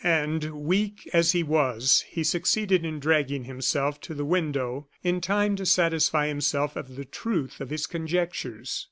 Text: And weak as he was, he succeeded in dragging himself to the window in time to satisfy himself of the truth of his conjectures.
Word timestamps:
And 0.03 0.45
weak 0.65 1.07
as 1.13 1.33
he 1.33 1.43
was, 1.43 2.03
he 2.09 2.23
succeeded 2.23 2.83
in 2.83 2.99
dragging 2.99 3.43
himself 3.43 3.99
to 4.01 4.15
the 4.15 4.25
window 4.25 4.87
in 5.03 5.21
time 5.21 5.55
to 5.57 5.65
satisfy 5.67 6.25
himself 6.25 6.75
of 6.75 6.95
the 6.95 7.05
truth 7.05 7.61
of 7.61 7.69
his 7.69 7.85
conjectures. 7.85 8.79